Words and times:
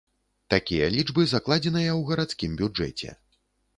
Такія 0.53 0.87
лічбы 0.95 1.27
закладзеныя 1.33 1.91
ў 1.99 2.11
гарадскім 2.13 2.59
бюджэце. 2.63 3.09